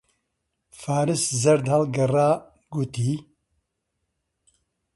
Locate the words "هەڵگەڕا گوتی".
1.73-3.11